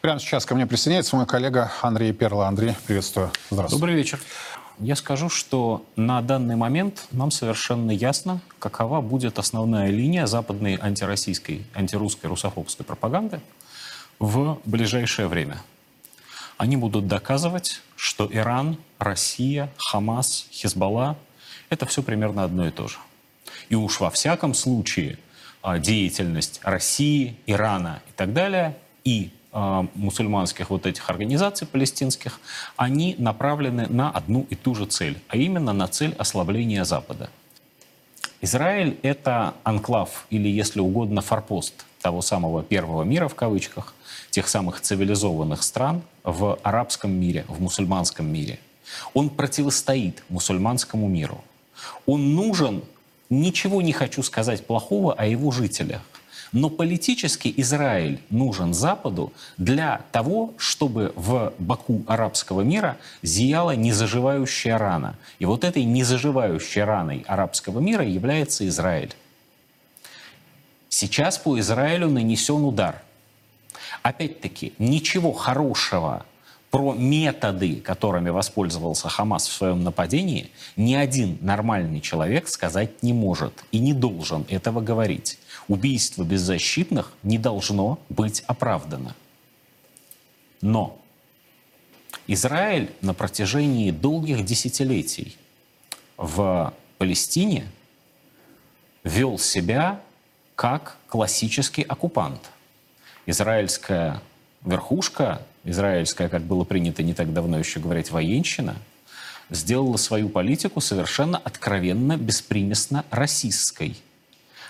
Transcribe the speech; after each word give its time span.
Прямо 0.00 0.18
сейчас 0.18 0.46
ко 0.46 0.54
мне 0.54 0.66
присоединяется 0.66 1.16
мой 1.16 1.26
коллега 1.26 1.70
Андрей 1.82 2.12
Перла. 2.12 2.48
Андрей, 2.48 2.74
приветствую. 2.86 3.30
Здравствуйте. 3.50 3.80
Добрый 3.80 3.94
вечер. 3.94 4.20
Я 4.78 4.96
скажу, 4.96 5.28
что 5.28 5.84
на 5.96 6.22
данный 6.22 6.56
момент 6.56 7.06
нам 7.12 7.30
совершенно 7.30 7.90
ясно, 7.90 8.40
какова 8.58 9.00
будет 9.00 9.38
основная 9.38 9.90
линия 9.90 10.26
западной 10.26 10.76
антироссийской, 10.76 11.66
антирусской, 11.74 12.30
русофобской 12.30 12.84
пропаганды 12.84 13.40
в 14.18 14.58
ближайшее 14.64 15.28
время. 15.28 15.62
Они 16.56 16.76
будут 16.76 17.06
доказывать, 17.06 17.82
что 17.96 18.28
Иран, 18.30 18.78
Россия, 18.98 19.70
Хамас, 19.76 20.46
Хизбалла– 20.50 21.16
это 21.70 21.86
все 21.86 22.02
примерно 22.02 22.44
одно 22.44 22.66
и 22.66 22.70
то 22.70 22.88
же. 22.88 22.98
И 23.68 23.74
уж 23.74 24.00
во 24.00 24.10
всяком 24.10 24.54
случае 24.54 25.18
а, 25.62 25.78
деятельность 25.78 26.60
России, 26.62 27.36
Ирана 27.46 28.02
и 28.08 28.12
так 28.12 28.32
далее, 28.32 28.76
и 29.04 29.32
а, 29.52 29.86
мусульманских 29.94 30.70
вот 30.70 30.86
этих 30.86 31.10
организаций 31.10 31.66
палестинских, 31.66 32.40
они 32.76 33.14
направлены 33.18 33.86
на 33.88 34.10
одну 34.10 34.46
и 34.48 34.54
ту 34.54 34.74
же 34.74 34.86
цель, 34.86 35.18
а 35.28 35.36
именно 35.36 35.72
на 35.74 35.88
цель 35.88 36.14
ослабления 36.18 36.84
Запада. 36.84 37.28
Израиль— 38.40 38.98
это 39.02 39.54
анклав, 39.62 40.26
или, 40.30 40.48
если 40.48 40.80
угодно, 40.80 41.20
форпост 41.20 41.84
того 42.00 42.22
самого 42.22 42.62
первого 42.62 43.02
мира, 43.04 43.28
в 43.28 43.34
кавычках, 43.34 43.94
тех 44.30 44.48
самых 44.48 44.80
цивилизованных 44.80 45.62
стран 45.62 46.02
в 46.24 46.58
арабском 46.62 47.12
мире, 47.12 47.44
в 47.46 47.60
мусульманском 47.60 48.26
мире. 48.26 48.58
Он 49.14 49.30
противостоит 49.30 50.24
мусульманскому 50.28 51.08
миру. 51.08 51.44
Он 52.06 52.34
нужен, 52.34 52.82
ничего 53.30 53.82
не 53.82 53.92
хочу 53.92 54.22
сказать 54.22 54.66
плохого 54.66 55.12
о 55.12 55.26
его 55.26 55.50
жителях, 55.50 56.02
но 56.52 56.68
политически 56.68 57.52
Израиль 57.56 58.20
нужен 58.30 58.74
Западу 58.74 59.32
для 59.56 60.02
того, 60.12 60.52
чтобы 60.58 61.12
в 61.16 61.52
боку 61.58 62.02
арабского 62.06 62.60
мира 62.60 62.98
зияла 63.22 63.74
незаживающая 63.74 64.76
рана. 64.78 65.16
И 65.38 65.46
вот 65.46 65.64
этой 65.64 65.84
незаживающей 65.84 66.82
раной 66.82 67.24
арабского 67.26 67.80
мира 67.80 68.04
является 68.04 68.66
Израиль. 68.68 69.14
Сейчас 70.88 71.38
по 71.38 71.58
Израилю 71.58 72.10
нанесен 72.10 72.64
удар. 72.64 73.02
Опять-таки, 74.02 74.74
ничего 74.78 75.32
хорошего 75.32 76.26
про 76.72 76.94
методы, 76.94 77.76
которыми 77.76 78.30
воспользовался 78.30 79.10
Хамас 79.10 79.46
в 79.46 79.52
своем 79.52 79.84
нападении, 79.84 80.50
ни 80.74 80.94
один 80.94 81.36
нормальный 81.42 82.00
человек 82.00 82.48
сказать 82.48 83.02
не 83.02 83.12
может 83.12 83.52
и 83.72 83.78
не 83.78 83.92
должен 83.92 84.46
этого 84.48 84.80
говорить. 84.80 85.38
Убийство 85.68 86.24
беззащитных 86.24 87.12
не 87.22 87.36
должно 87.36 87.98
быть 88.08 88.42
оправдано. 88.46 89.14
Но 90.62 90.98
Израиль 92.26 92.90
на 93.02 93.12
протяжении 93.12 93.90
долгих 93.90 94.42
десятилетий 94.42 95.36
в 96.16 96.72
Палестине 96.96 97.66
вел 99.04 99.38
себя 99.38 100.00
как 100.54 100.96
классический 101.06 101.82
оккупант. 101.82 102.50
Израильская 103.26 104.22
верхушка 104.64 105.42
израильская, 105.64 106.28
как 106.28 106.42
было 106.42 106.64
принято 106.64 107.02
не 107.02 107.14
так 107.14 107.32
давно 107.32 107.58
еще 107.58 107.80
говорить, 107.80 108.10
военщина, 108.10 108.76
сделала 109.50 109.96
свою 109.96 110.28
политику 110.28 110.80
совершенно 110.80 111.38
откровенно, 111.38 112.16
беспримесно 112.16 113.04
расистской. 113.10 113.96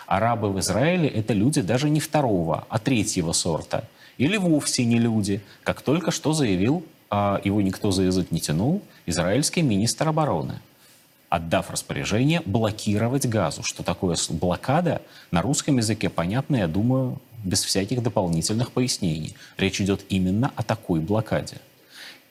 Арабы 0.07 0.53
в 0.53 0.59
Израиле– 0.61 1.09
это 1.09 1.33
люди 1.33 1.61
даже 1.61 1.89
не 1.89 2.01
второго, 2.01 2.67
а 2.69 2.79
третьего 2.79 3.33
сорта. 3.33 3.85
Или 4.19 4.37
вовсе 4.37 4.85
не 4.85 4.99
люди, 4.99 5.41
как 5.63 5.81
только 5.81 6.11
что 6.11 6.33
заявил, 6.33 6.85
а 7.11 7.41
его 7.45 7.63
никто 7.63 7.91
за 7.91 8.03
язык 8.03 8.31
не 8.31 8.41
тянул, 8.41 8.83
израильский 9.07 9.63
министр 9.63 10.09
обороны– 10.09 10.61
отдав 11.33 11.71
распоряжение 11.71 12.43
блокировать 12.45 13.27
газу. 13.27 13.63
Что 13.63 13.83
такое 13.83 14.17
блокада? 14.29 15.01
На 15.31 15.41
русском 15.41 15.79
языке 15.79 16.11
понятно, 16.11 16.57
я 16.57 16.69
думаю, 16.69 17.23
без 17.45 17.65
всяких 17.65 18.03
дополнительных 18.03 18.73
пояснений. 18.73 19.35
Речь 19.57 19.81
идет 19.81 20.05
именно 20.09 20.53
о 20.57 20.63
такой 20.63 21.01
блокаде. 21.01 21.59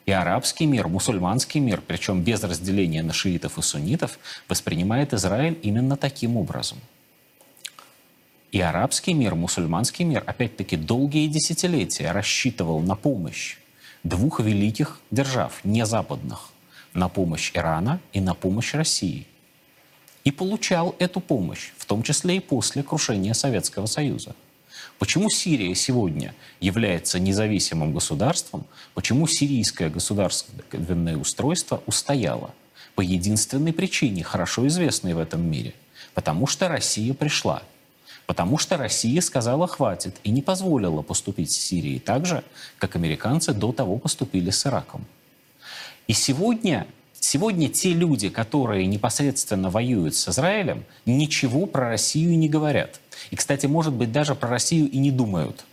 И 0.05 0.11
арабский 0.11 0.65
мир, 0.65 0.87
мусульманский 0.87 1.59
мир, 1.59 1.81
причем 1.85 2.23
без 2.23 2.43
разделения 2.43 3.03
на 3.03 3.13
шиитов 3.13 3.57
и 3.57 3.61
суннитов, 3.61 4.19
воспринимает 4.47 5.13
Израиль 5.13 5.59
именно 5.61 5.95
таким 5.95 6.37
образом. 6.37 6.79
И 8.51 8.59
арабский 8.59 9.13
мир, 9.13 9.35
мусульманский 9.35 10.03
мир, 10.03 10.23
опять-таки, 10.25 10.75
долгие 10.75 11.27
десятилетия 11.27 12.11
рассчитывал 12.11 12.79
на 12.81 12.95
помощь 12.95 13.57
двух 14.03 14.39
великих 14.39 14.99
держав, 15.11 15.63
не 15.63 15.85
западных– 15.85 16.49
на 16.93 17.09
помощь 17.09 17.51
Ирана 17.53 17.99
и 18.13 18.19
на 18.19 18.33
помощь 18.33 18.73
России. 18.73 19.25
И 20.23 20.31
получал 20.31 20.95
эту 20.99 21.19
помощь, 21.19 21.71
в 21.77 21.85
том 21.85 22.03
числе 22.03 22.37
и 22.37 22.39
после 22.39 22.83
крушения 22.83 23.33
Советского 23.33 23.85
Союза. 23.85 24.35
Почему 25.01 25.31
Сирия 25.31 25.73
сегодня 25.73 26.35
является 26.59 27.19
независимым 27.19 27.91
государством? 27.91 28.65
Почему 28.93 29.25
сирийское 29.25 29.89
государственное 29.89 31.17
устройство 31.17 31.81
устояло? 31.87 32.53
По 32.93 33.01
единственной 33.01 33.73
причине, 33.73 34.23
хорошо 34.23 34.67
известной 34.67 35.15
в 35.15 35.17
этом 35.17 35.41
мире. 35.41 35.73
Потому 36.13 36.45
что 36.45 36.67
Россия 36.67 37.15
пришла. 37.15 37.63
Потому 38.27 38.59
что 38.59 38.77
Россия 38.77 39.21
сказала 39.21 39.65
«хватит» 39.65 40.17
и 40.23 40.29
не 40.29 40.43
позволила 40.43 41.01
поступить 41.01 41.51
с 41.51 41.57
Сирией 41.57 41.97
так 41.97 42.27
же, 42.27 42.43
как 42.77 42.95
американцы 42.95 43.53
до 43.53 43.71
того 43.71 43.97
поступили 43.97 44.51
с 44.51 44.67
Ираком. 44.67 45.07
И 46.05 46.13
сегодня, 46.13 46.85
сегодня 47.19 47.69
те 47.69 47.93
люди, 47.93 48.29
которые 48.29 48.85
непосредственно 48.85 49.71
воюют 49.71 50.13
с 50.13 50.29
Израилем, 50.29 50.83
ничего 51.07 51.65
про 51.65 51.89
Россию 51.89 52.37
не 52.37 52.47
говорят. 52.47 53.01
И, 53.31 53.35
кстати, 53.35 53.65
может 53.65 53.93
быть, 53.93 54.11
даже 54.11 54.35
про 54.35 54.49
Россию 54.49 54.89
и 54.89 54.97
не 54.97 55.09
думают. 55.11 55.65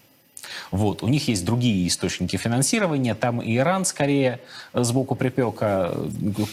Вот. 0.70 1.02
У 1.02 1.08
них 1.08 1.28
есть 1.28 1.44
другие 1.44 1.86
источники 1.88 2.36
финансирования. 2.36 3.14
Там 3.14 3.40
и 3.40 3.56
Иран 3.56 3.84
скорее 3.84 4.40
сбоку 4.72 5.14
припека 5.14 5.94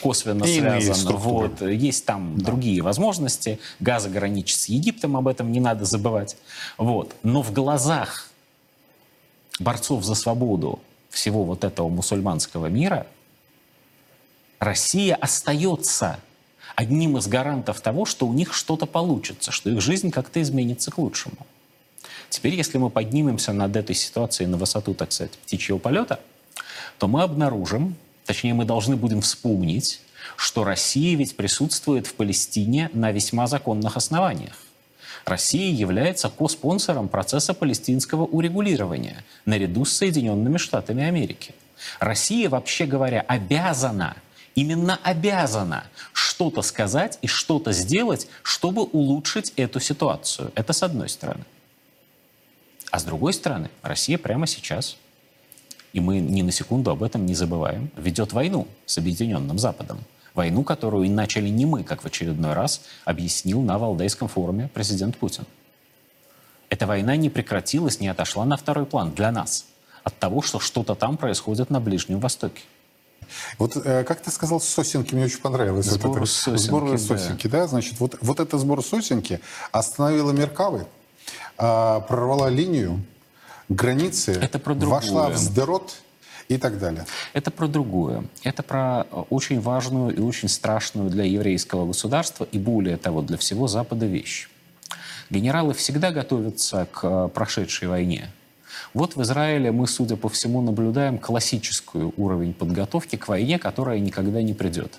косвенно 0.01 0.43
и 0.43 0.59
связан. 0.59 1.15
Вот. 1.17 1.61
Есть 1.61 2.05
там 2.05 2.37
да. 2.37 2.45
другие 2.45 2.81
возможности. 2.81 3.59
Газа 3.79 4.09
граничит 4.09 4.57
с 4.57 4.65
Египтом, 4.65 5.15
об 5.17 5.27
этом 5.27 5.51
не 5.51 5.59
надо 5.59 5.85
забывать. 5.85 6.37
Вот. 6.77 7.15
Но 7.23 7.41
в 7.41 7.53
глазах 7.53 8.29
борцов 9.59 10.03
за 10.03 10.15
свободу 10.15 10.79
всего 11.09 11.43
вот 11.43 11.63
этого 11.63 11.87
мусульманского 11.87 12.67
мира 12.67 13.07
Россия 14.59 15.15
остается 15.15 16.19
одним 16.75 17.17
из 17.17 17.27
гарантов 17.27 17.81
того, 17.81 18.05
что 18.05 18.27
у 18.27 18.33
них 18.33 18.53
что-то 18.53 18.85
получится, 18.85 19.51
что 19.51 19.69
их 19.69 19.81
жизнь 19.81 20.11
как-то 20.11 20.41
изменится 20.41 20.91
к 20.91 20.97
лучшему. 20.97 21.37
Теперь, 22.29 22.55
если 22.55 22.77
мы 22.77 22.89
поднимемся 22.89 23.53
над 23.53 23.75
этой 23.75 23.95
ситуацией 23.95 24.47
на 24.47 24.57
высоту, 24.57 24.93
так 24.93 25.11
сказать, 25.11 25.31
птичьего 25.33 25.77
полета, 25.77 26.19
то 26.97 27.07
мы 27.07 27.23
обнаружим, 27.23 27.95
точнее, 28.25 28.53
мы 28.53 28.65
должны 28.65 28.95
будем 28.95 29.21
вспомнить, 29.21 30.01
что 30.35 30.63
Россия 30.63 31.15
ведь 31.15 31.35
присутствует 31.35 32.07
в 32.07 32.13
Палестине 32.15 32.89
на 32.93 33.11
весьма 33.11 33.47
законных 33.47 33.95
основаниях. 33.95 34.57
Россия 35.25 35.71
является 35.71 36.29
коспонсором 36.29 37.07
процесса 37.07 37.53
палестинского 37.53 38.25
урегулирования 38.25 39.23
наряду 39.45 39.85
с 39.85 39.93
Соединенными 39.93 40.57
Штатами 40.57 41.03
Америки. 41.03 41.55
Россия, 41.99 42.47
вообще 42.47 42.85
говоря, 42.85 43.21
обязана 43.21 44.15
именно 44.55 44.99
обязана 45.03 45.83
что-то 46.13 46.61
сказать 46.61 47.19
и 47.21 47.27
что-то 47.27 47.71
сделать, 47.73 48.27
чтобы 48.41 48.83
улучшить 48.83 49.53
эту 49.57 49.79
ситуацию. 49.79 50.51
Это 50.55 50.73
с 50.73 50.81
одной 50.81 51.09
стороны. 51.09 51.43
А 52.89 52.99
с 52.99 53.03
другой 53.03 53.33
стороны, 53.33 53.69
Россия 53.81 54.17
прямо 54.17 54.47
сейчас, 54.47 54.97
и 55.91 55.99
мы 55.99 56.19
ни 56.19 56.41
на 56.41 56.51
секунду 56.51 56.91
об 56.91 57.03
этом 57.03 57.25
не 57.25 57.35
забываем, 57.35 57.91
ведет 57.97 58.33
войну 58.33 58.67
с 58.85 58.97
Объединенным 58.97 59.59
Западом. 59.59 59.99
Войну, 60.33 60.63
которую 60.63 61.09
начали 61.11 61.47
не 61.49 61.65
мы, 61.65 61.83
как 61.83 62.03
в 62.03 62.05
очередной 62.07 62.53
раз 62.53 62.81
объяснил 63.05 63.61
на 63.61 63.77
Валдейском 63.77 64.27
форуме 64.27 64.69
президент 64.73 65.17
Путин. 65.17 65.45
Эта 66.69 66.87
война 66.87 67.15
не 67.15 67.29
прекратилась, 67.29 67.99
не 67.99 68.07
отошла 68.07 68.43
на 68.43 68.57
второй 68.57 68.85
план 68.85 69.11
для 69.13 69.31
нас 69.31 69.65
от 70.03 70.17
того, 70.19 70.41
что 70.41 70.59
что-то 70.59 70.95
там 70.95 71.17
происходит 71.17 71.69
на 71.69 71.79
Ближнем 71.79 72.19
Востоке. 72.19 72.63
Вот 73.57 73.75
э, 73.77 74.03
как 74.03 74.21
ты 74.21 74.31
сказал, 74.31 74.59
сосенки 74.59 75.13
мне 75.13 75.25
очень 75.25 75.39
понравилось. 75.39 75.85
Сбор 75.87 76.11
вот 76.11 76.17
это, 76.17 76.25
сосенки, 76.25 76.61
сбор 76.61 76.91
да. 76.91 76.97
сосенки, 76.97 77.47
да, 77.47 77.67
значит, 77.67 77.99
вот, 77.99 78.17
вот 78.21 78.39
это 78.39 78.57
сбор 78.57 78.83
сосенки 78.83 79.39
остановила 79.71 80.31
Меркавы, 80.31 80.85
э, 81.57 82.01
прорвала 82.07 82.49
линию, 82.49 83.03
границы, 83.69 84.31
это 84.31 84.59
про 84.59 84.73
вошла 84.73 85.29
в 85.29 85.37
Сдерот 85.37 85.95
и 86.47 86.57
так 86.57 86.79
далее. 86.79 87.05
Это 87.33 87.51
про 87.51 87.67
другое. 87.67 88.25
Это 88.43 88.63
про 88.63 89.03
очень 89.29 89.59
важную 89.59 90.15
и 90.15 90.19
очень 90.19 90.49
страшную 90.49 91.09
для 91.09 91.23
еврейского 91.23 91.87
государства 91.87 92.47
и 92.51 92.59
более 92.59 92.97
того, 92.97 93.21
для 93.21 93.37
всего 93.37 93.67
Запада 93.67 94.05
вещь. 94.05 94.49
Генералы 95.29 95.73
всегда 95.73 96.11
готовятся 96.11 96.87
к 96.91 96.99
э, 97.03 97.29
прошедшей 97.33 97.87
войне. 97.87 98.29
Вот 98.93 99.15
в 99.15 99.21
Израиле 99.21 99.71
мы, 99.71 99.87
судя 99.87 100.15
по 100.15 100.29
всему, 100.29 100.61
наблюдаем 100.61 101.17
классическую 101.17 102.13
уровень 102.17 102.53
подготовки 102.53 103.15
к 103.15 103.27
войне, 103.27 103.59
которая 103.59 103.99
никогда 103.99 104.41
не 104.41 104.53
придет. 104.53 104.93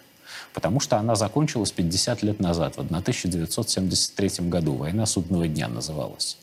Потому 0.52 0.80
что 0.80 0.96
она 0.96 1.14
закончилась 1.14 1.72
50 1.72 2.22
лет 2.22 2.40
назад, 2.40 2.76
в 2.76 2.80
1973 2.80 4.48
году. 4.48 4.74
Война 4.74 5.06
судного 5.06 5.48
дня 5.48 5.68
называлась. 5.68 6.38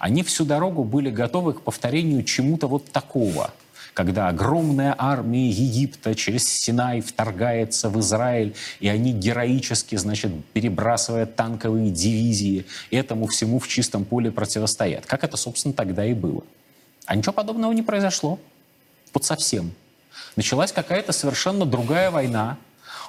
Они 0.00 0.22
всю 0.22 0.44
дорогу 0.44 0.84
были 0.84 1.10
готовы 1.10 1.54
к 1.54 1.62
повторению 1.62 2.24
чему-то 2.24 2.66
вот 2.66 2.90
такого– 2.90 3.50
когда 3.94 4.28
огромная 4.28 4.94
армия 4.96 5.48
Египта 5.48 6.14
через 6.14 6.48
Синай 6.48 7.00
вторгается 7.00 7.90
в 7.90 7.98
Израиль, 8.00 8.54
и 8.80 8.88
они 8.88 9.12
героически, 9.12 9.96
значит, 9.96 10.32
перебрасывая 10.52 11.26
танковые 11.26 11.90
дивизии, 11.90 12.64
этому 12.90 13.26
всему 13.26 13.58
в 13.58 13.68
чистом 13.68 14.04
поле 14.04 14.30
противостоят. 14.30 15.06
Как 15.06 15.24
это, 15.24 15.36
собственно, 15.36 15.74
тогда 15.74 16.04
и 16.06 16.14
было. 16.14 16.42
А 17.06 17.16
ничего 17.16 17.32
подобного 17.32 17.72
не 17.72 17.82
произошло. 17.82 18.38
Вот 19.12 19.24
совсем. 19.24 19.72
Началась 20.36 20.72
какая-то 20.72 21.12
совершенно 21.12 21.66
другая 21.66 22.10
война, 22.10 22.58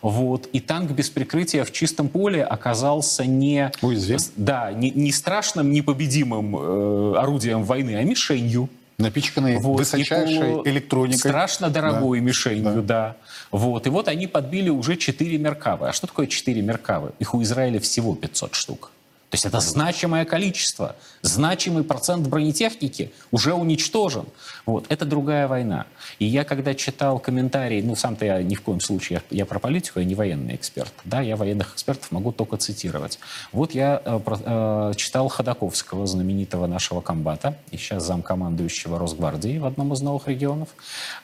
вот. 0.04 0.48
И 0.48 0.60
танк 0.60 0.92
без 0.92 1.10
прикрытия 1.10 1.64
в 1.64 1.72
чистом 1.72 2.10
поле 2.10 2.44
оказался 2.44 3.26
не, 3.26 3.72
Уязвим. 3.82 4.20
да, 4.36 4.72
не, 4.74 4.92
не 4.92 5.14
страшным, 5.14 5.72
непобедимым 5.72 6.58
э, 6.58 7.16
орудием 7.18 7.64
войны, 7.64 7.96
а 7.96 8.04
мишенью. 8.04 8.70
Напичканной 8.98 9.58
вот. 9.58 9.80
высочайшей 9.80 10.40
полу... 10.40 10.68
электроникой. 10.68 11.18
Страшно 11.18 11.70
дорогой 11.70 12.20
да. 12.20 12.26
мишенью, 12.26 12.82
да. 12.82 12.82
да. 12.82 13.16
Вот. 13.50 13.88
И 13.88 13.90
вот 13.90 14.10
они 14.10 14.28
подбили 14.28 14.70
уже 14.70 14.98
4 14.98 15.38
Меркавы. 15.38 15.88
А 15.88 15.94
что 15.94 16.06
такое 16.06 16.28
4 16.28 16.62
Меркавы? 16.62 17.14
Их 17.20 17.34
у 17.34 17.42
Израиля 17.42 17.80
всего 17.80 18.14
500 18.14 18.56
штук. 18.56 18.92
То 19.34 19.36
есть 19.36 19.46
это 19.46 19.62
значимое 19.62 20.26
количество, 20.26 20.96
значимый 21.24 21.84
процент 21.84 22.28
бронетехники 22.28 23.12
уже 23.32 23.56
уничтожен. 23.56 24.28
Вот. 24.68 24.86
Это 24.90 25.06
другая 25.06 25.48
война. 25.48 25.88
И 26.20 26.26
я, 26.26 26.44
когда 26.44 26.76
читал 26.76 27.18
комментарии, 27.18 27.82
ну, 27.82 27.96
сам-то 27.96 28.26
я 28.26 28.44
ни 28.44 28.54
в 28.54 28.62
коем 28.62 28.80
случае, 28.80 29.24
я, 29.32 29.38
я 29.40 29.46
про 29.48 29.58
политику, 29.58 30.00
я 30.00 30.06
не 30.06 30.14
военный 30.14 30.54
эксперт. 30.54 30.94
Да, 31.04 31.20
я 31.22 31.36
военных 31.36 31.74
экспертов 31.74 32.12
могу 32.12 32.32
только 32.32 32.58
цитировать. 32.58 33.18
Вот 33.52 33.72
я 33.72 34.04
э, 34.06 34.20
э, 34.28 34.94
читал 34.98 35.30
Ходаковского, 35.30 36.06
знаменитого 36.06 36.68
нашего 36.68 37.02
комбата, 37.02 37.58
и 37.72 37.78
сейчас 37.78 38.06
замкомандующего 38.06 39.00
Росгвардии 39.00 39.58
в 39.58 39.66
одном 39.66 39.94
из 39.94 40.02
новых 40.02 40.28
регионов, 40.28 40.70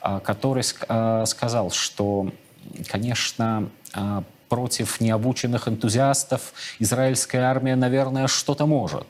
э, 0.02 0.18
который 0.24 0.64
э, 0.64 1.24
сказал, 1.26 1.70
что, 1.70 2.32
конечно, 2.88 3.68
э, 3.94 4.22
против 4.50 5.00
необученных 5.00 5.68
энтузиастов 5.68 6.52
израильская 6.80 7.42
армия, 7.42 7.76
наверное, 7.76 8.26
что-то 8.26 8.66
может. 8.66 9.06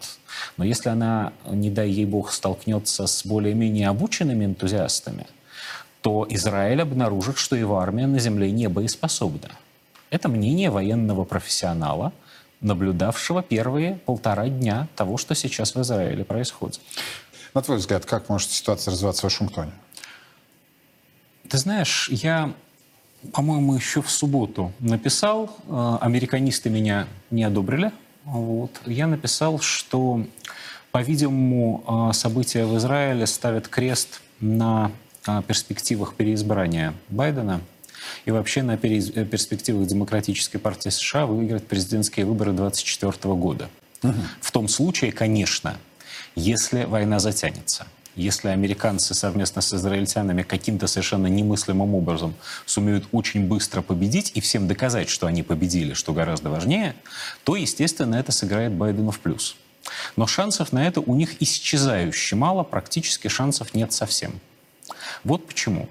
Но 0.56 0.64
если 0.64 0.90
она, 0.90 1.32
не 1.50 1.70
дай 1.70 1.88
ей 1.90 2.04
бог, 2.04 2.30
столкнется 2.30 3.06
с 3.06 3.26
более-менее 3.26 3.88
обученными 3.88 4.44
энтузиастами, 4.44 5.26
то 6.02 6.26
Израиль 6.28 6.82
обнаружит, 6.82 7.38
что 7.38 7.56
его 7.56 7.78
армия 7.78 8.06
на 8.06 8.18
земле 8.18 8.52
не 8.52 8.68
боеспособна. 8.68 9.50
Это 10.10 10.28
мнение 10.28 10.70
военного 10.70 11.24
профессионала, 11.24 12.12
наблюдавшего 12.60 13.42
первые 13.42 13.94
полтора 13.94 14.48
дня 14.48 14.88
того, 14.94 15.16
что 15.16 15.34
сейчас 15.34 15.74
в 15.74 15.80
Израиле 15.80 16.24
происходит. 16.24 16.80
На 17.54 17.62
твой 17.62 17.78
взгляд, 17.78 18.04
как 18.04 18.28
может 18.28 18.50
ситуация 18.50 18.92
развиваться 18.92 19.22
в 19.22 19.24
Вашингтоне? 19.24 19.72
Ты 21.48 21.56
знаешь, 21.58 22.08
я 22.10 22.52
по-моему, 23.32 23.74
еще 23.74 24.02
в 24.02 24.10
субботу 24.10 24.72
написал, 24.80 25.56
э, 25.66 25.98
американисты 26.00 26.70
меня 26.70 27.06
не 27.30 27.44
одобрили, 27.44 27.92
вот. 28.24 28.80
я 28.86 29.06
написал, 29.06 29.60
что, 29.60 30.24
по-видимому, 30.90 32.10
э, 32.10 32.12
события 32.14 32.64
в 32.64 32.76
Израиле 32.78 33.26
ставят 33.26 33.68
крест 33.68 34.22
на 34.40 34.90
э, 35.26 35.42
перспективах 35.46 36.14
переизбрания 36.14 36.94
Байдена 37.08 37.60
и 38.24 38.30
вообще 38.30 38.62
на 38.62 38.76
перспективах 38.78 39.86
Демократической 39.86 40.58
партии 40.58 40.88
США 40.88 41.26
выиграть 41.26 41.66
президентские 41.66 42.24
выборы 42.24 42.52
2024 42.52 43.34
года. 43.34 43.68
Угу. 44.02 44.14
В 44.40 44.50
том 44.50 44.68
случае, 44.68 45.12
конечно, 45.12 45.76
если 46.34 46.84
война 46.84 47.18
затянется– 47.18 47.86
если 48.16 48.48
американцы 48.48 49.14
совместно 49.14 49.62
с 49.62 49.72
израильтянами 49.72 50.42
каким-то 50.42 50.86
совершенно 50.86 51.26
немыслимым 51.26 51.94
образом 51.94 52.34
сумеют 52.66 53.06
очень 53.12 53.46
быстро 53.46 53.82
победить 53.82 54.32
и 54.34 54.40
всем 54.40 54.68
доказать, 54.68 55.08
что 55.08 55.26
они 55.26 55.42
победили, 55.42 55.94
что 55.94 56.12
гораздо 56.12 56.50
важнее, 56.50 56.94
то, 57.44 57.56
естественно, 57.56 58.16
это 58.16 58.32
сыграет 58.32 58.72
Байдену 58.72 59.10
в 59.10 59.20
плюс. 59.20 59.56
Но 60.16 60.26
шансов 60.26 60.72
на 60.72 60.86
это 60.86 61.00
у 61.00 61.14
них 61.14 61.40
исчезающе 61.40 62.36
мало, 62.36 62.62
практически 62.62 63.28
шансов 63.28 63.74
нет 63.74 63.92
совсем. 63.92 64.40
Вот 65.24 65.46
почему. 65.46 65.88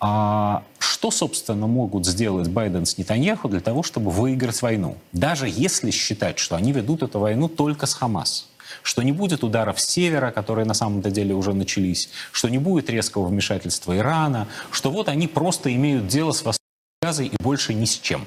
А 0.00 0.64
что, 0.78 1.10
собственно, 1.10 1.66
могут 1.66 2.06
сделать 2.06 2.48
Байден 2.48 2.84
с 2.84 2.98
Нетаньяху 2.98 3.48
для 3.48 3.60
того, 3.60 3.82
чтобы 3.82 4.10
выиграть 4.10 4.60
войну? 4.60 4.98
Даже 5.12 5.48
если 5.48 5.90
считать, 5.90 6.38
что 6.38 6.56
они 6.56 6.72
ведут 6.72 7.02
эту 7.02 7.20
войну 7.20 7.48
только 7.48 7.86
с 7.86 7.94
Хамас 7.94 8.48
что 8.82 9.02
не 9.02 9.12
будет 9.12 9.44
ударов 9.44 9.80
с 9.80 9.86
севера, 9.86 10.30
которые 10.30 10.66
на 10.66 10.74
самом-то 10.74 11.10
деле 11.10 11.34
уже 11.34 11.52
начались, 11.52 12.10
что 12.32 12.48
не 12.48 12.58
будет 12.58 12.90
резкого 12.90 13.26
вмешательства 13.26 13.96
Ирана, 13.96 14.48
что 14.70 14.90
вот 14.90 15.08
они 15.08 15.28
просто 15.28 15.74
имеют 15.74 16.06
дело 16.06 16.32
с 16.32 16.44
газой 17.02 17.26
и 17.26 17.36
больше 17.42 17.74
ни 17.74 17.84
с 17.84 17.98
чем. 17.98 18.26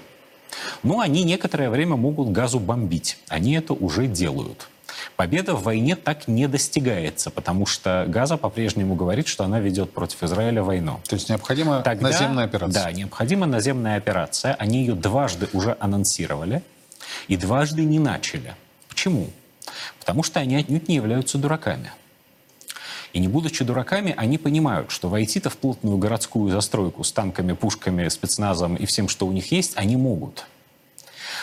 Но 0.84 1.00
они 1.00 1.24
некоторое 1.24 1.70
время 1.70 1.96
могут 1.96 2.30
газу 2.30 2.60
бомбить. 2.60 3.18
Они 3.28 3.54
это 3.54 3.74
уже 3.74 4.08
делают. 4.08 4.68
Победа 5.16 5.56
в 5.56 5.64
войне 5.64 5.96
так 5.96 6.28
не 6.28 6.48
достигается, 6.48 7.30
потому 7.30 7.66
что 7.66 8.06
Газа 8.08 8.38
по-прежнему 8.38 8.96
говорит, 8.96 9.28
что 9.28 9.44
она 9.44 9.60
ведет 9.60 9.92
против 9.92 10.24
Израиля 10.24 10.64
войну. 10.64 11.00
То 11.08 11.16
есть 11.16 11.30
необходима 11.30 11.82
Тогда, 11.82 12.10
наземная 12.10 12.46
операция? 12.46 12.84
Да, 12.84 12.92
необходима 12.92 13.46
наземная 13.46 13.98
операция. 13.98 14.54
Они 14.56 14.80
ее 14.80 14.94
дважды 14.94 15.50
уже 15.54 15.76
анонсировали 15.80 16.62
и 17.28 17.38
дважды 17.38 17.84
не 17.84 18.00
начали. 18.00 18.56
Почему? 18.88 19.30
Потому 20.00 20.24
что 20.24 20.40
они 20.40 20.56
отнюдь 20.56 20.88
не 20.88 20.96
являются 20.96 21.38
дураками. 21.38 21.92
И 23.14 23.20
не 23.20 23.28
будучи 23.28 23.64
дураками, 23.64 24.14
они 24.18 24.38
понимают, 24.38 24.92
что 24.92 25.10
войти-то 25.10 25.50
в 25.50 25.58
плотную 25.58 25.98
городскую 25.98 26.52
застройку 26.52 27.04
с 27.04 27.12
танками, 27.12 27.54
пушками, 27.54 28.08
спецназом 28.10 28.76
и 28.76 28.86
всем, 28.86 29.08
что 29.08 29.26
у 29.26 29.32
них 29.32 29.52
есть, 29.52 29.74
они 29.76 29.96
могут. 29.96 30.46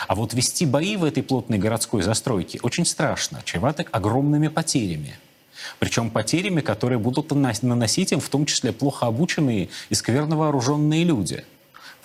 А 0.07 0.15
вот 0.15 0.33
вести 0.33 0.65
бои 0.65 0.95
в 0.95 1.03
этой 1.03 1.23
плотной 1.23 1.57
городской 1.57 2.03
застройке 2.03 2.59
очень 2.61 2.85
страшно, 2.85 3.41
чревато 3.43 3.85
огромными 3.91 4.47
потерями. 4.47 5.17
Причем 5.79 6.11
потерями, 6.11 6.61
которые 6.61 6.99
будут 6.99 7.31
наносить 7.31 8.11
им 8.11 8.19
в 8.19 8.29
том 8.29 8.45
числе 8.45 8.71
плохо 8.71 9.07
обученные 9.07 9.69
и 9.89 9.95
скверно 9.95 10.37
вооруженные 10.37 11.03
люди– 11.03 11.43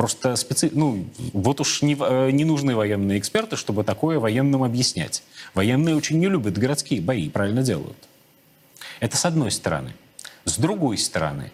Просто 0.00 0.34
специ... 0.36 0.70
ну, 0.72 1.04
вот 1.34 1.60
уж 1.60 1.82
не, 1.82 1.94
э, 1.94 2.30
не 2.30 2.46
нужны 2.46 2.74
военные 2.74 3.18
эксперты, 3.18 3.56
чтобы 3.56 3.84
такое 3.84 4.18
военным 4.18 4.64
объяснять. 4.64 5.22
Военные 5.52 5.94
очень 5.94 6.18
не 6.18 6.26
любят 6.26 6.56
городские 6.56 7.02
бои, 7.02 7.28
правильно 7.28 7.62
делают. 7.62 7.98
Это 9.00 9.18
с 9.18 9.26
одной 9.26 9.50
стороны. 9.50 9.92
С 10.46 10.56
другой 10.56 10.96
стороны, 10.96 11.52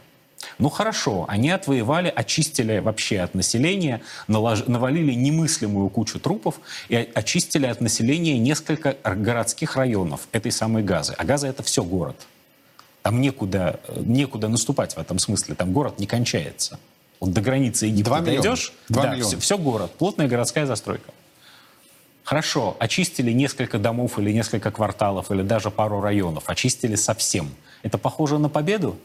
ну 0.60 0.68
хорошо, 0.68 1.24
они 1.26 1.50
отвоевали, 1.50 2.06
очистили 2.06 2.78
вообще 2.78 3.18
от 3.18 3.34
населения, 3.34 4.00
налож... 4.28 4.64
навалили 4.68 5.12
немыслимую 5.12 5.88
кучу 5.88 6.20
трупов 6.20 6.60
и 6.88 6.94
очистили 6.94 7.66
от 7.66 7.80
населения 7.80 8.38
несколько 8.38 8.96
городских 9.02 9.74
районов 9.74 10.28
этой 10.30 10.52
самой 10.52 10.84
Газы. 10.84 11.16
А 11.18 11.24
Газа 11.24 11.48
это 11.48 11.64
все 11.64 11.82
город. 11.82 12.28
Там 13.02 13.20
некуда, 13.20 13.80
э, 13.88 14.02
некуда 14.06 14.46
наступать 14.46 14.94
в 14.94 14.98
этом 14.98 15.18
смысле, 15.18 15.56
там 15.56 15.72
город 15.72 15.98
не 15.98 16.06
кончается. 16.06 16.78
Вот 17.20 17.32
до 17.32 17.40
границы 17.40 17.86
Египта 17.86 18.20
дойдешь, 18.20 18.72
да, 18.88 19.16
все, 19.20 19.38
все 19.38 19.58
город, 19.58 19.92
плотная 19.96 20.28
городская 20.28 20.66
застройка. 20.66 21.12
Хорошо, 22.24 22.76
очистили 22.80 23.30
несколько 23.30 23.78
домов 23.78 24.18
или 24.18 24.32
несколько 24.32 24.72
кварталов, 24.72 25.30
или 25.30 25.42
даже 25.42 25.70
пару 25.70 26.00
районов, 26.00 26.44
очистили 26.48 26.96
совсем. 26.96 27.54
Это 27.82 27.98
похоже 27.98 28.38
на 28.38 28.48
победу? 28.48 28.98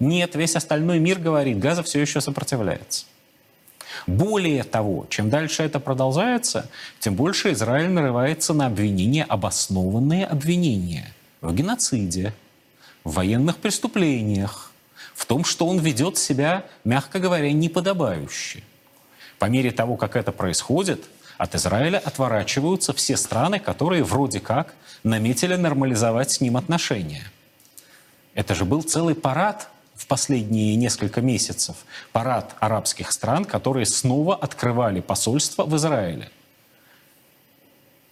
Нет, 0.00 0.34
весь 0.34 0.56
остальной 0.56 0.98
мир 0.98 1.20
говорит, 1.20 1.60
Газа 1.60 1.84
все 1.84 2.00
еще 2.00 2.20
сопротивляется. 2.20 3.06
Более 4.08 4.64
того, 4.64 5.06
чем 5.08 5.30
дальше 5.30 5.62
это 5.62 5.78
продолжается, 5.78 6.68
тем 6.98 7.14
больше 7.14 7.52
Израиль 7.52 7.90
нарывается 7.90 8.52
на 8.54 8.66
обвинения, 8.66 9.22
обоснованные 9.22 10.26
обвинения 10.26 11.14
в 11.40 11.54
геноциде, 11.54 12.34
в 13.04 13.14
военных 13.14 13.58
преступлениях, 13.58 14.71
в 15.14 15.26
том, 15.26 15.44
что 15.44 15.66
он 15.66 15.78
ведет 15.78 16.18
себя, 16.18 16.64
мягко 16.84 17.18
говоря, 17.18 17.52
неподобающе. 17.52 18.62
По 19.38 19.46
мере 19.46 19.70
того, 19.70 19.96
как 19.96 20.16
это 20.16 20.32
происходит, 20.32 21.04
от 21.38 21.54
Израиля 21.54 21.98
отворачиваются 21.98 22.92
все 22.92 23.16
страны, 23.16 23.58
которые 23.58 24.04
вроде 24.04 24.40
как 24.40 24.74
наметили 25.02 25.56
нормализовать 25.56 26.30
с 26.30 26.40
ним 26.40 26.56
отношения. 26.56 27.24
Это 28.34 28.54
же 28.54 28.64
был 28.64 28.82
целый 28.82 29.14
парад 29.14 29.68
в 29.94 30.06
последние 30.06 30.76
несколько 30.76 31.20
месяцев. 31.20 31.76
Парад 32.12 32.54
арабских 32.60 33.12
стран, 33.12 33.44
которые 33.44 33.86
снова 33.86 34.36
открывали 34.36 35.00
посольство 35.00 35.64
в 35.64 35.76
Израиле. 35.76 36.30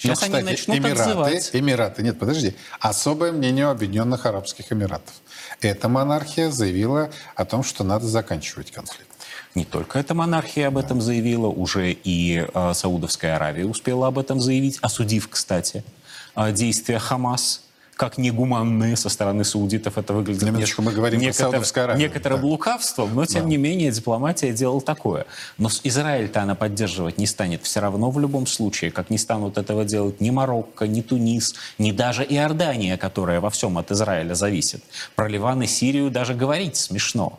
Сейчас 0.01 0.21
ну, 0.23 0.27
кстати, 0.29 0.43
они 0.43 0.51
начнут 0.53 0.77
Эмираты, 0.79 1.03
отзывать. 1.03 1.51
Эмираты, 1.53 2.03
нет, 2.03 2.19
подожди. 2.19 2.57
Особое 2.81 3.33
мнение 3.33 3.67
Объединенных 3.67 4.25
Арабских 4.25 4.73
Эмиратов. 4.73 5.13
Эта 5.61 5.91
монархия 5.91 6.51
заявила 6.51 7.11
о 7.35 7.45
том, 7.45 7.63
что 7.63 7.85
надо 7.85 8.07
заканчивать 8.07 8.71
конфликт. 8.71 9.11
Не 9.55 9.67
только 9.67 9.99
эта 9.99 10.15
монархия 10.15 10.69
об 10.69 10.79
этом 10.79 11.03
заявила, 11.03 11.49
уже 11.49 11.93
и 11.93 12.47
э, 12.51 12.73
Саудовская 12.73 13.37
Аравия 13.37 13.67
успела 13.67 14.07
об 14.07 14.19
этом 14.19 14.41
заявить, 14.41 14.79
осудив, 14.81 15.29
кстати, 15.29 15.85
э, 16.35 16.51
действия 16.53 16.99
Хамас 16.99 17.65
как 18.01 18.17
негуманные 18.17 18.97
со 18.97 19.11
стороны 19.11 19.45
саудитов 19.45 19.99
это 19.99 20.15
выглядит. 20.15 20.41
На 20.41 20.47
минуточку, 20.47 20.81
мы 20.81 20.91
говорим 20.91 21.21
некотор, 21.21 21.37
про 21.37 21.51
Саудовскую 21.51 21.85
Аравию. 21.85 22.09
Некоторым 22.09 22.41
да. 22.41 22.47
лукавством, 22.47 23.15
но 23.15 23.27
тем 23.27 23.43
да. 23.43 23.49
не 23.51 23.59
менее 23.59 23.91
дипломатия 23.91 24.55
делала 24.55 24.81
такое. 24.81 25.27
Но 25.59 25.69
Израиль-то 25.85 26.41
она 26.41 26.55
поддерживать 26.55 27.19
не 27.19 27.27
станет 27.27 27.63
все 27.63 27.81
равно 27.81 28.11
в 28.11 28.19
любом 28.19 28.47
случае, 28.47 28.91
как 28.91 29.11
не 29.11 29.19
станут 29.19 29.59
этого 29.59 29.85
делать 29.85 30.19
ни 30.19 30.31
Марокко, 30.31 30.87
ни 30.87 31.03
Тунис, 31.03 31.55
ни 31.77 31.93
даже 31.93 32.25
Иордания, 32.25 32.97
которая 32.97 33.39
во 33.39 33.51
всем 33.51 33.77
от 33.77 33.91
Израиля 33.91 34.33
зависит. 34.33 34.83
Про 35.15 35.29
Ливан 35.29 35.61
и 35.61 35.67
Сирию 35.67 36.11
даже 36.11 36.33
говорить 36.33 36.77
смешно. 36.77 37.39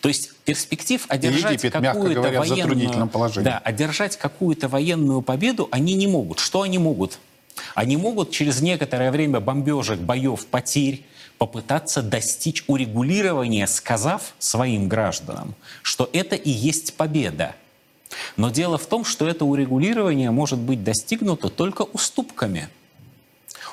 То 0.00 0.08
есть 0.08 0.30
перспектив 0.46 1.04
одержать 1.08 1.60
какую-то 1.60 2.22
военную, 2.22 3.10
да, 3.42 3.58
одержать 3.58 4.16
какую-то 4.16 4.68
военную 4.68 5.20
победу 5.20 5.68
они 5.70 5.92
не 5.92 6.06
могут. 6.06 6.38
Что 6.38 6.62
они 6.62 6.78
могут? 6.78 7.18
Они 7.74 7.96
могут 7.96 8.30
через 8.30 8.60
некоторое 8.60 9.10
время 9.10 9.40
бомбежек, 9.40 9.98
боев, 9.98 10.46
потерь 10.46 11.04
попытаться 11.38 12.02
достичь 12.02 12.64
урегулирования, 12.66 13.66
сказав 13.66 14.34
своим 14.38 14.88
гражданам, 14.88 15.54
что 15.82 16.08
это 16.12 16.34
и 16.34 16.50
есть 16.50 16.94
победа. 16.94 17.54
Но 18.36 18.50
дело 18.50 18.78
в 18.78 18.86
том, 18.86 19.04
что 19.04 19.28
это 19.28 19.44
урегулирование 19.44 20.30
может 20.30 20.58
быть 20.58 20.82
достигнуто 20.82 21.48
только 21.48 21.82
уступками. 21.82 22.68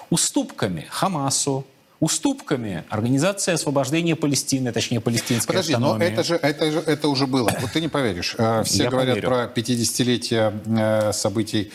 Уступками 0.10 0.86
Хамасу, 0.90 1.66
уступками 2.00 2.84
Организации 2.90 3.54
освобождения 3.54 4.16
Палестины, 4.16 4.72
точнее 4.74 5.00
палестинской 5.00 5.54
Подожди, 5.54 5.74
автономии. 5.74 6.00
но 6.00 6.04
это 6.06 6.24
же, 6.24 6.36
это 6.36 6.72
же 6.72 6.80
это 6.80 7.08
уже 7.08 7.28
было. 7.28 7.50
Вот 7.62 7.72
ты 7.72 7.80
не 7.80 7.88
поверишь. 7.88 8.36
Э, 8.38 8.64
все 8.66 8.84
Я 8.84 8.90
говорят 8.90 9.22
поверю. 9.22 9.28
про 9.28 9.46
50-летие 9.62 10.54
э, 10.66 11.14
событий 11.14 11.72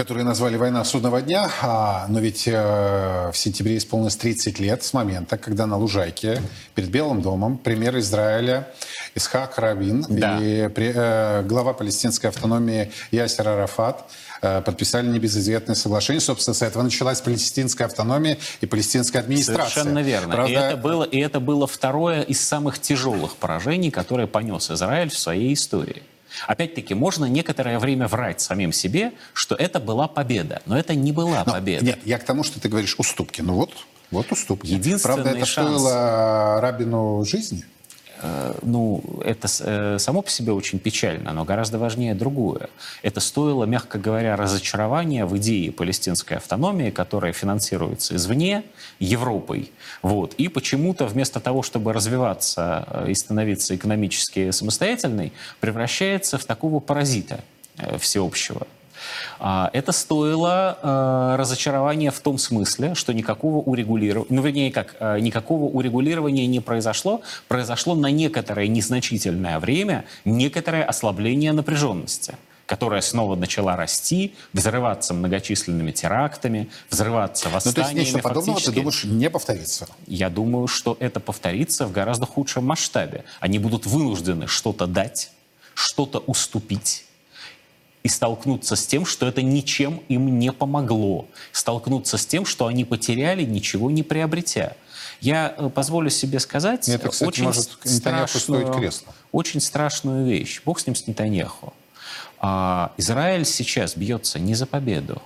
которые 0.00 0.24
назвали 0.24 0.56
«Война 0.56 0.82
судного 0.82 1.20
дня», 1.20 1.50
а, 1.60 2.06
но 2.08 2.20
ведь 2.20 2.48
э, 2.48 3.30
в 3.30 3.36
сентябре 3.36 3.76
исполнилось 3.76 4.16
30 4.16 4.58
лет 4.58 4.82
с 4.82 4.94
момента, 4.94 5.36
когда 5.36 5.66
на 5.66 5.76
Лужайке 5.76 6.40
перед 6.74 6.88
Белым 6.88 7.20
домом 7.20 7.58
премьер 7.58 7.98
Израиля 7.98 8.66
Исхак 9.14 9.58
Равин 9.58 10.06
да. 10.08 10.38
и 10.40 10.68
при, 10.68 10.92
э, 10.94 11.42
глава 11.42 11.74
палестинской 11.74 12.30
автономии 12.30 12.90
Ясер 13.10 13.46
Арафат 13.46 14.10
э, 14.40 14.62
подписали 14.62 15.06
небезызвестное 15.06 15.74
соглашение. 15.74 16.22
Собственно, 16.22 16.54
с 16.54 16.62
этого 16.62 16.82
началась 16.82 17.20
палестинская 17.20 17.86
автономия 17.86 18.38
и 18.62 18.66
палестинская 18.66 19.20
администрация. 19.20 19.68
Совершенно 19.68 19.98
верно. 19.98 20.32
Правда... 20.34 20.50
И, 20.50 20.54
это 20.54 20.76
было, 20.78 21.04
и 21.04 21.18
это 21.18 21.40
было 21.40 21.66
второе 21.66 22.22
из 22.22 22.40
самых 22.40 22.78
тяжелых 22.78 23.36
поражений, 23.36 23.90
которое 23.90 24.26
понес 24.26 24.70
Израиль 24.70 25.10
в 25.10 25.18
своей 25.18 25.52
истории. 25.52 26.02
Опять-таки, 26.46 26.94
можно 26.94 27.24
некоторое 27.26 27.78
время 27.78 28.08
врать 28.08 28.40
самим 28.40 28.72
себе, 28.72 29.12
что 29.32 29.54
это 29.54 29.80
была 29.80 30.08
победа. 30.08 30.62
Но 30.66 30.78
это 30.78 30.94
не 30.94 31.12
была 31.12 31.44
но, 31.46 31.52
победа. 31.52 31.84
Нет, 31.84 32.00
я 32.04 32.18
к 32.18 32.24
тому, 32.24 32.42
что 32.42 32.60
ты 32.60 32.68
говоришь 32.68 32.96
уступки. 32.98 33.40
Ну 33.40 33.54
вот, 33.54 33.72
вот 34.10 34.30
уступки. 34.32 34.66
Единственный 34.66 35.14
Правда, 35.14 35.30
это 35.30 35.46
шанс... 35.46 35.68
стоило 35.68 36.60
Рабину 36.60 37.24
жизни. 37.24 37.64
Э, 38.22 38.54
ну, 38.62 39.02
это 39.24 39.48
э, 39.60 39.98
само 39.98 40.22
по 40.22 40.30
себе 40.30 40.52
очень 40.52 40.78
печально, 40.78 41.32
но 41.32 41.44
гораздо 41.44 41.78
важнее 41.78 42.14
другое. 42.14 42.68
Это 43.02 43.20
стоило, 43.20 43.64
мягко 43.64 43.98
говоря, 43.98 44.36
разочарования 44.36 45.24
в 45.24 45.36
идее 45.38 45.72
палестинской 45.72 46.36
автономии, 46.36 46.90
которая 46.90 47.32
финансируется 47.32 48.16
извне, 48.16 48.64
Европой. 48.98 49.72
Вот. 50.02 50.34
И 50.34 50.48
почему-то 50.48 51.06
вместо 51.06 51.40
того, 51.40 51.62
чтобы 51.62 51.92
развиваться 51.92 52.86
э, 52.88 53.10
и 53.10 53.14
становиться 53.14 53.74
экономически 53.74 54.50
самостоятельной, 54.50 55.32
превращается 55.60 56.38
в 56.38 56.44
такого 56.44 56.80
паразита 56.80 57.40
всеобщего. 57.98 58.66
А, 59.38 59.70
это 59.72 59.92
стоило 59.92 60.78
э, 60.82 61.36
разочарования 61.38 62.10
в 62.10 62.20
том 62.20 62.38
смысле, 62.38 62.94
что 62.94 63.12
никакого 63.12 63.58
урегулирования, 63.58 64.26
ну, 64.30 64.42
вернее, 64.42 64.72
как, 64.72 64.96
э, 65.00 65.20
никакого 65.20 65.64
урегулирования 65.64 66.46
не 66.46 66.60
произошло. 66.60 67.22
Произошло 67.48 67.94
на 67.94 68.10
некоторое 68.10 68.68
незначительное 68.68 69.58
время 69.58 70.04
некоторое 70.24 70.84
ослабление 70.84 71.52
напряженности 71.52 72.34
которая 72.70 73.00
снова 73.00 73.34
начала 73.34 73.74
расти, 73.74 74.32
взрываться 74.52 75.12
многочисленными 75.12 75.90
терактами, 75.90 76.70
взрываться 76.88 77.48
восстаниями. 77.48 77.80
Ну, 77.80 77.82
то 77.82 77.98
есть 77.98 78.12
нечто 78.12 78.22
подобного, 78.22 78.52
Фактически, 78.52 78.70
ты 78.70 78.80
думаешь, 78.80 79.04
не 79.04 79.28
повторится? 79.28 79.88
Я 80.06 80.30
думаю, 80.30 80.68
что 80.68 80.96
это 81.00 81.18
повторится 81.18 81.84
в 81.88 81.90
гораздо 81.90 82.26
худшем 82.26 82.66
масштабе. 82.66 83.24
Они 83.40 83.58
будут 83.58 83.86
вынуждены 83.86 84.46
что-то 84.46 84.86
дать, 84.86 85.32
что-то 85.74 86.20
уступить, 86.20 87.06
и 88.02 88.08
столкнуться 88.08 88.76
с 88.76 88.86
тем, 88.86 89.04
что 89.04 89.26
это 89.26 89.42
ничем 89.42 90.02
им 90.08 90.38
не 90.38 90.52
помогло, 90.52 91.26
столкнуться 91.52 92.16
с 92.16 92.26
тем, 92.26 92.46
что 92.46 92.66
они 92.66 92.84
потеряли, 92.84 93.44
ничего 93.44 93.90
не 93.90 94.02
приобретя. 94.02 94.76
Я 95.20 95.54
э, 95.56 95.68
позволю 95.68 96.08
себе 96.08 96.40
сказать 96.40 96.88
это, 96.88 97.10
кстати, 97.10 97.28
очень, 97.28 97.44
может 97.44 97.78
страшную, 97.84 98.92
очень 99.32 99.60
страшную 99.60 100.26
вещь. 100.26 100.62
Бог 100.64 100.80
с 100.80 100.86
ним, 100.86 100.96
с 100.96 101.06
Нетаньяху. 101.06 101.74
А, 102.38 102.92
Израиль 102.96 103.44
сейчас 103.44 103.96
бьется 103.96 104.38
не 104.38 104.54
за 104.54 104.64
победу. 104.64 105.20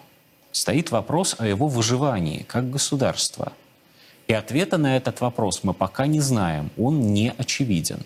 Стоит 0.50 0.90
вопрос 0.90 1.36
о 1.38 1.46
его 1.46 1.68
выживании 1.68 2.44
как 2.48 2.70
государства. 2.70 3.52
И 4.26 4.32
ответа 4.32 4.78
на 4.78 4.96
этот 4.96 5.20
вопрос 5.20 5.62
мы 5.62 5.74
пока 5.74 6.06
не 6.06 6.20
знаем. 6.20 6.70
Он 6.76 7.12
не 7.12 7.32
очевиден. 7.36 8.02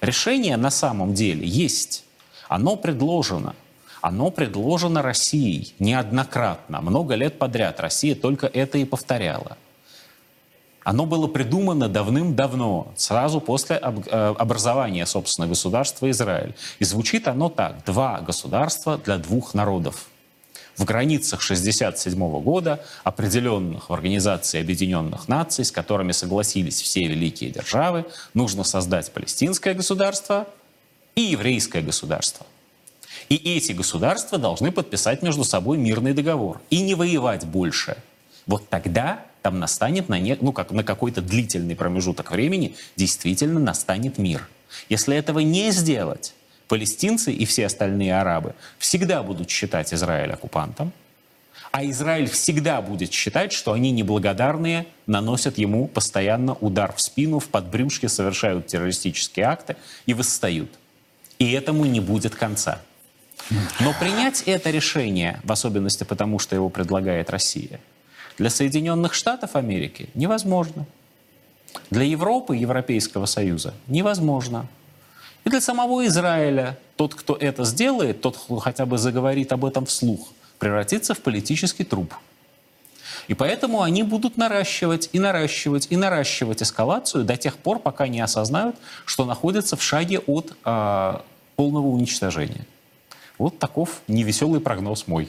Решение 0.00 0.56
на 0.56 0.70
самом 0.70 1.14
деле 1.14 1.46
есть. 1.46 2.04
Оно 2.48 2.76
предложено 2.76 3.54
оно 4.02 4.32
предложено 4.32 5.00
Россией 5.00 5.74
неоднократно, 5.78 6.80
много 6.80 7.14
лет 7.14 7.38
подряд. 7.38 7.78
Россия 7.80 8.14
только 8.16 8.48
это 8.48 8.76
и 8.76 8.84
повторяла. 8.84 9.56
Оно 10.82 11.06
было 11.06 11.28
придумано 11.28 11.88
давным-давно, 11.88 12.92
сразу 12.96 13.40
после 13.40 13.76
э, 13.76 14.34
образования, 14.36 15.06
собственно, 15.06 15.46
государства 15.46 16.10
Израиль. 16.10 16.56
И 16.80 16.84
звучит 16.84 17.28
оно 17.28 17.48
так. 17.48 17.84
Два 17.84 18.20
государства 18.20 18.98
для 18.98 19.18
двух 19.18 19.54
народов. 19.54 20.08
В 20.76 20.84
границах 20.84 21.40
1967 21.44 22.42
года, 22.42 22.84
определенных 23.04 23.88
в 23.88 23.92
Организации 23.92 24.60
Объединенных 24.60 25.28
Наций, 25.28 25.64
с 25.64 25.70
которыми 25.70 26.10
согласились 26.10 26.82
все 26.82 27.06
великие 27.06 27.50
державы, 27.50 28.06
нужно 28.34 28.64
создать 28.64 29.12
палестинское 29.12 29.74
государство 29.74 30.48
и 31.14 31.20
еврейское 31.20 31.82
государство. 31.82 32.44
И 33.28 33.36
эти 33.56 33.72
государства 33.72 34.38
должны 34.38 34.72
подписать 34.72 35.22
между 35.22 35.44
собой 35.44 35.78
мирный 35.78 36.14
договор 36.14 36.60
и 36.70 36.80
не 36.80 36.94
воевать 36.94 37.46
больше. 37.46 37.96
Вот 38.46 38.68
тогда 38.68 39.24
там 39.42 39.58
настанет 39.58 40.08
на, 40.08 40.18
не, 40.18 40.36
ну, 40.40 40.52
как, 40.52 40.70
на 40.70 40.84
какой-то 40.84 41.20
длительный 41.20 41.76
промежуток 41.76 42.30
времени 42.30 42.74
действительно 42.96 43.60
настанет 43.60 44.18
мир. 44.18 44.48
Если 44.88 45.16
этого 45.16 45.40
не 45.40 45.70
сделать, 45.70 46.34
палестинцы 46.68 47.32
и 47.32 47.44
все 47.44 47.66
остальные 47.66 48.18
арабы 48.18 48.54
всегда 48.78 49.22
будут 49.22 49.50
считать 49.50 49.92
Израиль 49.92 50.32
оккупантом, 50.32 50.92
а 51.70 51.84
Израиль 51.86 52.28
всегда 52.28 52.82
будет 52.82 53.12
считать, 53.12 53.52
что 53.52 53.72
они 53.72 53.92
неблагодарные, 53.92 54.86
наносят 55.06 55.56
ему 55.56 55.88
постоянно 55.88 56.54
удар 56.54 56.92
в 56.94 57.00
спину, 57.00 57.38
в 57.38 57.48
подбрюшке, 57.48 58.08
совершают 58.08 58.66
террористические 58.66 59.46
акты 59.46 59.76
и 60.04 60.12
восстают. 60.12 60.70
И 61.38 61.50
этому 61.52 61.86
не 61.86 62.00
будет 62.00 62.34
конца. 62.34 62.82
Но 63.80 63.94
принять 63.98 64.42
это 64.46 64.70
решение, 64.70 65.40
в 65.44 65.52
особенности 65.52 66.04
потому, 66.04 66.38
что 66.38 66.54
его 66.54 66.68
предлагает 66.68 67.30
Россия, 67.30 67.80
для 68.38 68.50
Соединенных 68.50 69.14
Штатов 69.14 69.56
Америки 69.56 70.08
невозможно. 70.14 70.86
Для 71.90 72.04
Европы, 72.04 72.56
Европейского 72.56 73.26
Союза 73.26 73.74
невозможно. 73.86 74.66
И 75.44 75.50
для 75.50 75.60
самого 75.60 76.06
Израиля 76.06 76.78
тот, 76.96 77.14
кто 77.14 77.34
это 77.34 77.64
сделает, 77.64 78.20
тот, 78.20 78.36
кто 78.36 78.56
хотя 78.56 78.86
бы 78.86 78.98
заговорит 78.98 79.52
об 79.52 79.64
этом 79.64 79.86
вслух, 79.86 80.28
превратится 80.58 81.14
в 81.14 81.20
политический 81.20 81.84
труп. 81.84 82.14
И 83.28 83.34
поэтому 83.34 83.82
они 83.82 84.02
будут 84.02 84.36
наращивать 84.36 85.08
и 85.12 85.18
наращивать 85.18 85.88
и 85.90 85.96
наращивать 85.96 86.62
эскалацию 86.62 87.24
до 87.24 87.36
тех 87.36 87.56
пор, 87.56 87.78
пока 87.78 88.08
не 88.08 88.20
осознают, 88.20 88.76
что 89.04 89.24
находятся 89.24 89.76
в 89.76 89.82
шаге 89.82 90.18
от 90.20 90.56
э, 90.64 91.18
полного 91.56 91.86
уничтожения. 91.86 92.66
Вот 93.38 93.58
таков 93.58 94.02
невеселый 94.08 94.60
прогноз 94.60 95.06
мой. 95.06 95.28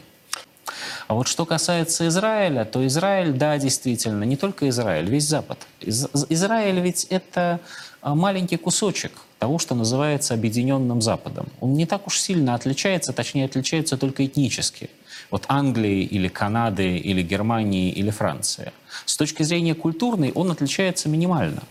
А 1.07 1.15
вот 1.15 1.27
что 1.27 1.45
касается 1.45 2.07
Израиля, 2.07 2.65
то 2.65 2.85
Израиль, 2.87 3.33
да, 3.33 3.57
действительно, 3.57 4.23
не 4.23 4.37
только 4.37 4.69
Израиль, 4.69 5.09
весь 5.09 5.27
Запад. 5.27 5.59
Из 5.81 6.07
Израиль 6.29 6.79
ведь 6.79 7.05
это 7.05 7.59
а, 8.01 8.15
маленький 8.15 8.57
кусочек 8.57 9.11
того, 9.39 9.59
что 9.59 9.75
называется 9.75 10.33
Объединенным 10.33 11.01
Западом. 11.01 11.47
Он 11.59 11.73
не 11.73 11.85
так 11.85 12.07
уж 12.07 12.19
сильно 12.19 12.55
отличается, 12.55 13.11
точнее, 13.13 13.45
отличается 13.45 13.97
только 13.97 14.25
этнически. 14.25 14.89
вот 15.29 15.45
Англии 15.47 16.03
или 16.03 16.27
Канады 16.27 16.97
или 16.97 17.21
Германии 17.21 17.91
или 17.91 18.09
Франции. 18.09 18.71
С 19.05 19.17
точки 19.17 19.43
зрения 19.43 19.75
культурной 19.75 20.31
он 20.33 20.51
отличается 20.51 21.09
минимально. 21.09 21.63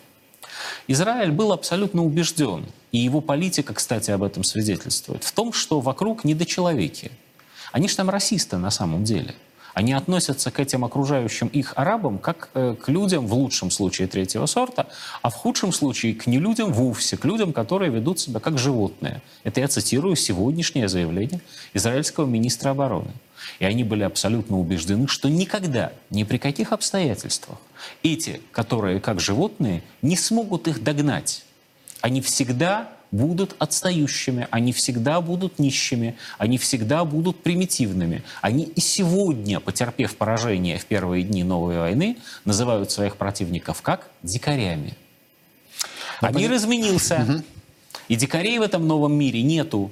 Израиль 0.88 1.30
был 1.30 1.52
абсолютно 1.52 2.04
убежден, 2.04 2.66
и 2.92 2.98
его 2.98 3.20
политика, 3.20 3.74
кстати, 3.74 4.10
об 4.10 4.22
этом 4.22 4.44
свидетельствует, 4.44 5.24
в 5.24 5.32
том, 5.32 5.52
что 5.52 5.80
вокруг 5.80 6.24
недочеловеки. 6.24 7.10
Они 7.72 7.88
же 7.88 7.96
там 7.96 8.10
расисты 8.10 8.58
на 8.58 8.70
самом 8.70 9.02
деле. 9.02 9.34
Они 9.72 9.94
относятся 9.94 10.50
к 10.50 10.60
этим 10.60 10.84
окружающим 10.84 11.46
их 11.46 11.72
арабам 11.76 12.18
как 12.18 12.50
э, 12.52 12.76
к 12.78 12.90
людям, 12.90 13.26
в 13.26 13.32
лучшем 13.32 13.70
случае, 13.70 14.06
третьего 14.06 14.44
сорта, 14.44 14.88
а 15.22 15.30
в 15.30 15.34
худшем 15.34 15.72
случае 15.72 16.14
к 16.14 16.26
не 16.26 16.38
людям 16.38 16.74
вовсе, 16.74 17.16
к 17.16 17.24
людям, 17.24 17.54
которые 17.54 17.90
ведут 17.90 18.20
себя 18.20 18.38
как 18.38 18.58
животные. 18.58 19.22
Это 19.44 19.60
я 19.60 19.68
цитирую 19.68 20.14
сегодняшнее 20.14 20.88
заявление 20.88 21.40
израильского 21.72 22.26
министра 22.26 22.70
обороны. 22.70 23.12
И 23.60 23.64
они 23.64 23.82
были 23.82 24.02
абсолютно 24.02 24.58
убеждены, 24.58 25.08
что 25.08 25.30
никогда, 25.30 25.92
ни 26.10 26.24
при 26.24 26.36
каких 26.36 26.72
обстоятельствах 26.72 27.58
эти, 28.02 28.42
которые 28.52 29.00
как 29.00 29.20
животные, 29.20 29.82
не 30.02 30.18
смогут 30.18 30.68
их 30.68 30.84
догнать. 30.84 31.44
Они 32.02 32.20
всегда 32.20 32.90
будут 33.12 33.54
отстающими, 33.58 34.48
они 34.50 34.72
всегда 34.72 35.20
будут 35.20 35.58
нищими, 35.58 36.16
они 36.38 36.58
всегда 36.58 37.04
будут 37.04 37.42
примитивными. 37.42 38.22
Они 38.40 38.64
и 38.64 38.80
сегодня, 38.80 39.60
потерпев 39.60 40.16
поражение 40.16 40.78
в 40.78 40.84
первые 40.86 41.22
дни 41.22 41.44
новой 41.44 41.78
войны, 41.78 42.18
называют 42.44 42.90
своих 42.90 43.16
противников 43.16 43.82
как 43.82 44.10
дикарями. 44.22 44.94
А 46.20 46.32
мир 46.32 46.52
изменился, 46.54 47.26
угу. 47.28 47.42
и 48.08 48.16
дикарей 48.16 48.58
в 48.58 48.62
этом 48.62 48.86
новом 48.86 49.14
мире 49.14 49.42
нету. 49.42 49.90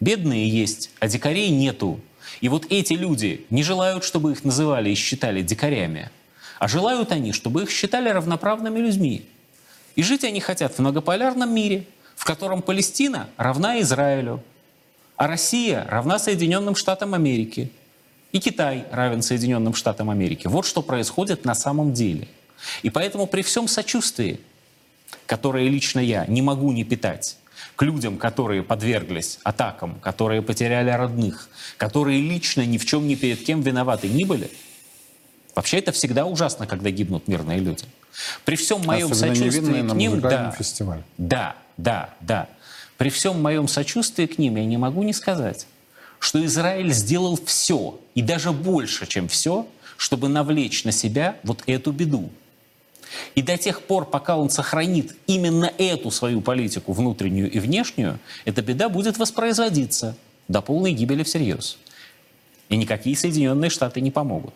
Бедные 0.00 0.48
есть, 0.48 0.90
а 1.00 1.08
дикарей 1.08 1.50
нету. 1.50 2.00
И 2.40 2.48
вот 2.48 2.66
эти 2.70 2.92
люди 2.92 3.46
не 3.50 3.62
желают, 3.62 4.04
чтобы 4.04 4.32
их 4.32 4.44
называли 4.44 4.90
и 4.90 4.94
считали 4.94 5.42
дикарями, 5.42 6.10
а 6.58 6.68
желают 6.68 7.12
они, 7.12 7.32
чтобы 7.32 7.62
их 7.62 7.70
считали 7.70 8.08
равноправными 8.08 8.78
людьми. 8.78 9.26
И 9.98 10.02
жить 10.02 10.24
они 10.24 10.40
хотят 10.40 10.72
в 10.72 10.78
многополярном 10.78 11.54
мире– 11.54 11.84
в 12.18 12.24
котором 12.24 12.62
Палестина 12.62 13.30
равна 13.36 13.80
Израилю, 13.80 14.42
а 15.16 15.28
Россия 15.28 15.86
равна 15.88 16.18
Соединенным 16.18 16.74
Штатам 16.74 17.14
Америки, 17.14 17.70
и 18.32 18.40
Китай 18.40 18.86
равен 18.90 19.22
Соединенным 19.22 19.72
Штатам 19.72 20.10
Америки. 20.10 20.48
Вот 20.48 20.66
что 20.66 20.82
происходит 20.82 21.44
на 21.44 21.54
самом 21.54 21.92
деле. 21.92 22.26
И 22.82 22.90
поэтому 22.90 23.28
при 23.28 23.42
всем 23.42 23.68
сочувствии, 23.68 24.40
которое 25.26 25.68
лично 25.68 26.00
я 26.00 26.26
не 26.26 26.42
могу 26.42 26.72
не 26.72 26.82
питать, 26.82 27.38
к 27.76 27.82
людям, 27.82 28.18
которые 28.18 28.64
подверглись 28.64 29.38
атакам, 29.44 29.94
которые 30.00 30.42
потеряли 30.42 30.90
родных, 30.90 31.48
которые 31.76 32.20
лично 32.20 32.66
ни 32.66 32.78
в 32.78 32.84
чем 32.84 33.06
ни 33.06 33.14
перед 33.14 33.44
кем 33.44 33.60
виноваты 33.60 34.08
не 34.08 34.24
были, 34.24 34.50
вообще 35.54 35.78
это 35.78 35.92
всегда 35.92 36.26
ужасно, 36.26 36.66
когда 36.66 36.90
гибнут 36.90 37.28
мирные 37.28 37.60
люди. 37.60 37.84
При 38.44 38.56
всем 38.56 38.84
моем 38.84 39.12
Особенно 39.12 39.34
сочувствии 39.34 39.88
к 39.88 39.94
ним, 39.94 40.20
да, 40.20 40.50
фестиваль. 40.50 41.02
да, 41.16 41.56
да, 41.76 42.10
да. 42.20 42.48
При 42.96 43.10
всем 43.10 43.40
моем 43.40 43.68
сочувствии 43.68 44.26
к 44.26 44.38
ним 44.38 44.56
я 44.56 44.64
не 44.64 44.76
могу 44.76 45.02
не 45.04 45.12
сказать, 45.12 45.66
что 46.18 46.44
Израиль 46.44 46.92
сделал 46.92 47.38
все, 47.44 48.00
и 48.14 48.22
даже 48.22 48.50
больше, 48.50 49.06
чем 49.06 49.28
все, 49.28 49.68
чтобы 49.96 50.28
навлечь 50.28 50.84
на 50.84 50.92
себя 50.92 51.36
вот 51.44 51.62
эту 51.66 51.92
беду. 51.92 52.30
И 53.34 53.42
до 53.42 53.56
тех 53.56 53.82
пор, 53.82 54.04
пока 54.04 54.36
он 54.36 54.50
сохранит 54.50 55.16
именно 55.26 55.72
эту 55.78 56.10
свою 56.10 56.40
политику, 56.40 56.92
внутреннюю 56.92 57.50
и 57.50 57.58
внешнюю, 57.58 58.18
эта 58.44 58.62
беда 58.62 58.88
будет 58.88 59.16
воспроизводиться 59.18 60.16
до 60.48 60.60
полной 60.60 60.92
гибели 60.92 61.22
всерьез. 61.22 61.78
И 62.68 62.76
никакие 62.76 63.16
Соединенные 63.16 63.70
Штаты 63.70 64.00
не 64.00 64.10
помогут. 64.10 64.54